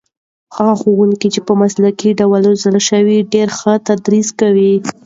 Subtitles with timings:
[0.55, 4.73] هغه ښوونکي چې په مسلکي ډول روزل شوي ډېر ښه تدریس کوي.